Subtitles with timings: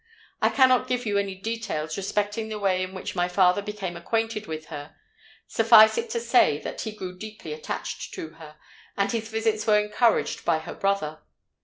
[0.41, 4.47] I cannot give you any details respecting the way in which my father became acquainted
[4.47, 4.95] with her:
[5.47, 8.57] suffice it to say that he grew deeply attached to her,
[8.97, 11.19] and his visits were encouraged by her brother.